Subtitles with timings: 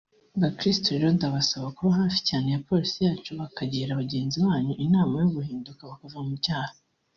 [0.41, 5.81] Bakirisitu rero ndabasaba kuba hafi cyane ya Polisi yacu mukagira bagenzi banyu inama yo guhinduka
[5.91, 6.75] bakava mu byaha